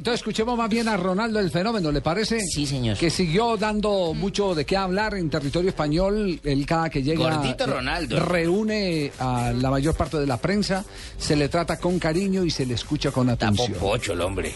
[0.00, 2.40] Entonces escuchemos más bien a Ronaldo el fenómeno, ¿le parece?
[2.40, 2.96] Sí, señor.
[2.96, 6.40] Que siguió dando mucho de qué hablar en territorio español.
[6.42, 8.18] Él cada que llega Gordito eh, Ronaldo.
[8.20, 10.86] reúne a la mayor parte de la prensa,
[11.18, 13.74] se le trata con cariño y se le escucha con Está atención.
[13.74, 14.54] popocho el hombre.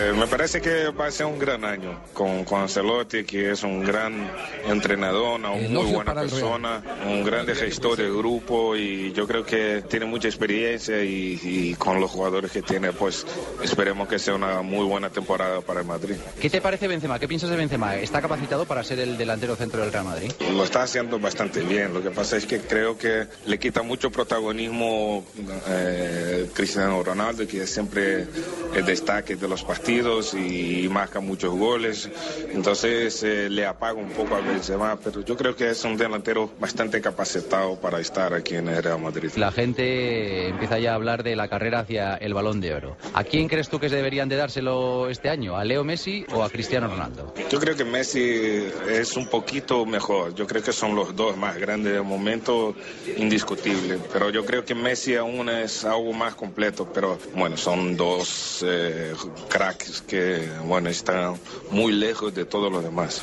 [0.00, 3.62] Eh, me parece que va a ser un gran año con, con Ancelotti, que es
[3.62, 4.30] un gran
[4.68, 10.04] entrenador, una muy buena persona, un gran gestor del grupo y yo creo que tiene
[10.04, 13.24] mucha experiencia y, y con los jugadores que tiene, pues
[13.62, 16.16] esperemos que sea una muy buena temporada para el Madrid.
[16.40, 17.18] ¿Qué te parece Benzema?
[17.18, 17.96] ¿Qué piensas de Benzema?
[17.96, 20.32] ¿Está capacitado para ser el delantero centro del Real Madrid?
[20.52, 24.10] Lo está haciendo bastante bien, lo que pasa es que creo que le quita mucho
[24.10, 25.24] protagonismo
[25.68, 28.26] eh, Cristiano Ronaldo, que es siempre
[28.74, 32.08] el destaque de los partidos y, marca muchos goles,
[32.52, 36.50] entonces eh, le apaga un poco a Benzema, pero yo creo que es un delantero
[36.60, 39.30] bastante capacitado para estar aquí en el Real Madrid.
[39.36, 42.96] La gente empieza ya a hablar de la carrera hacia el Balón de Oro.
[43.12, 45.56] ¿A quién crees tú que deberían de dárselo este año?
[45.56, 47.34] ¿A Leo Messi o a Cristiano Ronaldo?
[47.50, 50.34] Yo creo que Messi es un poquito mejor.
[50.34, 52.74] Yo creo que son los dos más grandes del momento,
[53.16, 53.98] indiscutible.
[54.12, 56.88] Pero yo creo que Messi aún es algo más completo.
[56.92, 59.12] Pero bueno, son dos eh,
[59.48, 61.34] cracks que bueno están
[61.70, 63.22] muy lejos de todos los demás.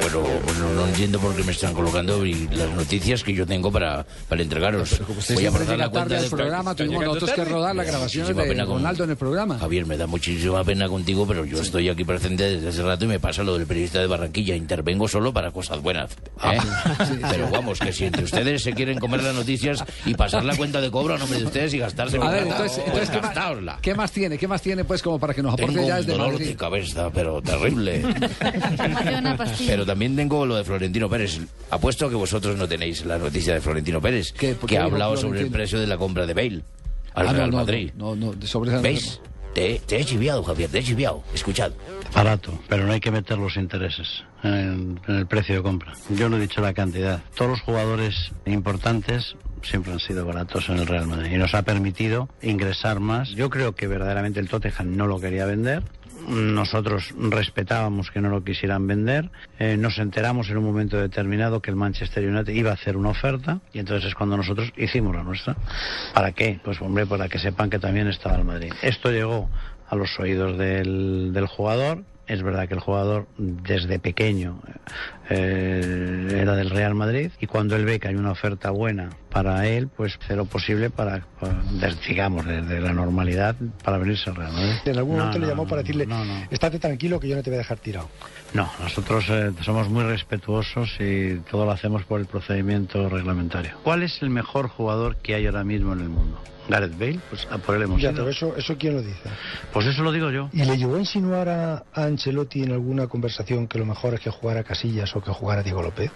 [0.00, 3.72] Bueno, bueno, no entiendo por qué me están colocando y las noticias que yo tengo
[3.72, 5.00] para, para entregaros.
[5.34, 6.30] Voy a la cuenta tarde al de...
[6.30, 9.58] programa, tuvimos nosotros que rodar las grabaciones de Ronaldo en el programa.
[9.58, 13.08] Javier, me da muchísima pena contigo, pero yo estoy aquí presente desde hace rato y
[13.08, 14.54] me pasa lo del periodista de Barranquilla.
[14.54, 16.10] Intervengo solo para cosas buenas.
[16.44, 16.58] ¿eh?
[17.30, 20.80] Pero vamos, que si entre ustedes se quieren comer las noticias y pasar la cuenta
[20.80, 23.16] de cobro a nombre de ustedes y gastarse A ver, plata, entonces, pues entonces ¿qué,
[23.20, 23.78] más, gastáosla.
[23.80, 24.38] qué más tiene?
[24.38, 26.46] ¿Qué más tiene, pues, como para que nos aporte Tengo ya un desde dolor Madrid?
[26.48, 28.02] de cabeza, pero terrible.
[29.66, 31.38] Pero también tengo lo de Florentino Pérez.
[31.70, 34.54] Apuesto a que vosotros no tenéis la noticia de Florentino Pérez, ¿Qué?
[34.54, 36.62] ¿Por que ha hablado sobre el precio de la compra de Bale
[37.16, 37.90] al Ah, no, Real no, Madrid.
[37.96, 39.20] No, no, no, sobre esa- ¿Veis?
[39.54, 41.24] Te, te he chiviado, Javier, te he chiviado.
[41.34, 41.72] Escuchad.
[42.14, 45.94] Barato, pero no hay que meter los intereses en, en el precio de compra.
[46.10, 47.22] Yo no he dicho la cantidad.
[47.34, 51.62] Todos los jugadores importantes siempre han sido baratos en el Real Madrid y nos ha
[51.62, 53.30] permitido ingresar más.
[53.30, 55.82] Yo creo que verdaderamente el Tottenham no lo quería vender.
[56.26, 59.30] Nosotros respetábamos que no lo quisieran vender.
[59.58, 63.10] Eh, nos enteramos en un momento determinado que el Manchester United iba a hacer una
[63.10, 65.56] oferta y entonces es cuando nosotros hicimos la nuestra.
[66.14, 66.58] ¿Para qué?
[66.64, 68.72] Pues hombre, para que sepan que también estaba el Madrid.
[68.82, 69.48] Esto llegó
[69.88, 72.02] a los oídos del, del jugador.
[72.26, 74.60] Es verdad que el jugador desde pequeño
[75.30, 79.66] eh, era del Real Madrid y cuando él ve que hay una oferta buena para
[79.66, 81.60] él, pues hacer lo posible para, para,
[82.08, 83.54] digamos, desde la normalidad
[83.84, 84.72] para venirse Real Madrid.
[84.86, 86.46] En algún No, momento le llamó para decirle, no, no.
[86.50, 88.08] estate tranquilo que yo no te voy a dejar tirado.
[88.54, 93.72] No, nosotros eh, somos muy respetuosos y todo lo hacemos por el procedimiento reglamentario.
[93.84, 96.40] ¿Cuál es el mejor jugador que hay ahora mismo en el mundo?
[96.68, 98.18] Gareth Bale, pues a por él hemos Ya, ido.
[98.24, 99.28] pero eso, eso quién lo dice.
[99.72, 100.48] Pues eso lo digo yo.
[100.52, 104.20] ¿Y le llegó a insinuar a, a Ancelotti en alguna conversación que lo mejor es
[104.20, 106.10] que jugara Casillas o que jugara Diego López?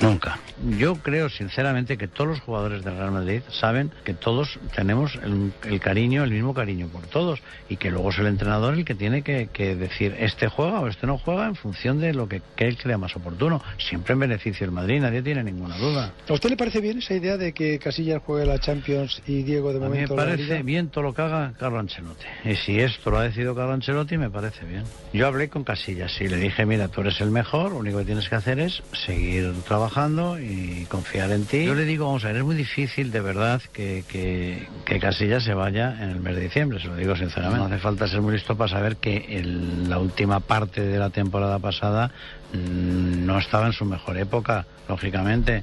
[0.00, 0.38] Nunca.
[0.78, 5.52] Yo creo sinceramente que todos los jugadores del Real Madrid saben que todos tenemos el,
[5.64, 8.94] el cariño, el mismo cariño por todos y que luego es el entrenador el que
[8.94, 12.42] tiene que, que decir este juega o este no juega en función de lo que,
[12.56, 13.62] que él crea más oportuno.
[13.78, 16.12] Siempre en beneficio del Madrid, nadie tiene ninguna duda.
[16.28, 19.72] ¿A usted le parece bien esa idea de que Casillas juegue la Champions y Diego
[19.72, 20.62] de A mí me momento la parece Liga?
[20.62, 22.26] bien todo lo que haga Carlo Ancelotti.
[22.44, 24.84] Y si esto lo ha decidido Carlo Ancelotti, me parece bien.
[25.12, 28.04] Yo hablé con Casillas y le dije, mira, tú eres el mejor, lo único que
[28.04, 31.64] tienes que hacer es seguir trabajando y confiar en ti.
[31.64, 35.44] Yo le digo, vamos a ver, es muy difícil de verdad que, que, que Casillas
[35.44, 37.58] se vaya en el mes de diciembre, se lo digo sinceramente.
[37.58, 41.10] No hace falta ser muy listo para saber que el- la última parte de la
[41.10, 42.10] temporada pasada
[42.52, 45.62] mm, no estaba en su mejor época, lógicamente.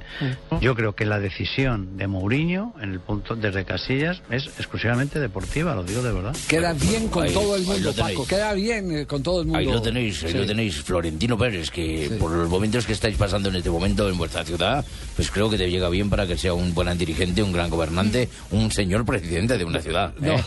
[0.60, 5.74] Yo creo que la decisión de Mourinho en el punto desde Casillas es exclusivamente deportiva,
[5.74, 6.34] lo digo de verdad.
[6.48, 7.92] Queda bien con Ahí- todo el mundo.
[7.98, 8.26] Paco.
[8.26, 9.58] Queda bien eh, con todo el mundo.
[9.58, 10.38] Ahí lo tenéis, ahí Sí.
[10.38, 12.14] lo tenéis, Florentino Pérez, que Sí.
[12.18, 14.84] por los momentos que estáis pasando en este momento en vuestra ciudad,
[15.16, 18.28] pues creo que te llega bien para que sea un buen dirigente, un gran gobernante,
[18.50, 20.12] un señor presidente de una ciudad.
[20.22, 20.36] ¿eh?
[20.36, 20.44] No.